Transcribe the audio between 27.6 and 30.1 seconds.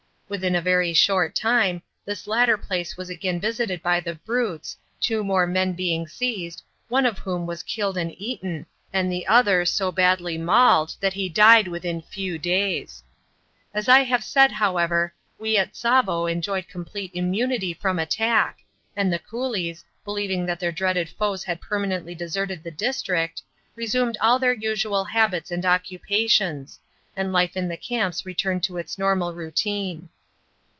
the camps returned to its normal routine.